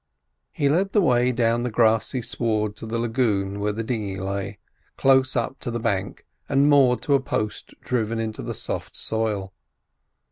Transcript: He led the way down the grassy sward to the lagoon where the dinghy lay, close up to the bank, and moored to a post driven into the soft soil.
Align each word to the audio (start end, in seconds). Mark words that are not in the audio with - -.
He 0.51 0.67
led 0.67 0.93
the 0.93 1.01
way 1.01 1.31
down 1.31 1.61
the 1.61 1.69
grassy 1.69 2.23
sward 2.23 2.75
to 2.77 2.87
the 2.87 2.97
lagoon 2.97 3.59
where 3.59 3.71
the 3.71 3.83
dinghy 3.83 4.17
lay, 4.19 4.57
close 4.97 5.35
up 5.35 5.59
to 5.59 5.69
the 5.69 5.79
bank, 5.79 6.25
and 6.49 6.67
moored 6.67 7.03
to 7.03 7.13
a 7.13 7.19
post 7.19 7.75
driven 7.81 8.17
into 8.17 8.41
the 8.41 8.55
soft 8.55 8.95
soil. 8.95 9.53